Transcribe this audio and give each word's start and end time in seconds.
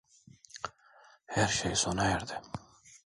Her 1.27 1.47
şey 1.47 1.75
sona 1.75 2.03
erdi. 2.05 2.41